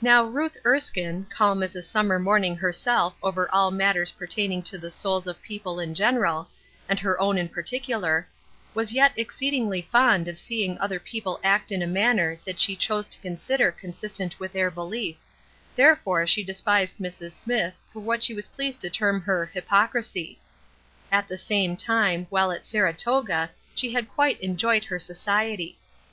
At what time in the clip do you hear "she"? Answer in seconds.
12.58-12.74, 16.26-16.42, 18.24-18.34, 23.76-23.92